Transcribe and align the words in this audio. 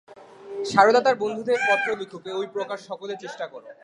সারদা 0.65 1.01
তার 1.01 1.15
বন্ধুদের 1.15 1.59
পত্র 1.67 1.87
লিখুক, 1.97 2.23
ঐ 2.31 2.41
প্রকার 2.55 2.77
সকলে 2.89 3.13
চেষ্টা 3.15 3.45
কর। 3.47 3.63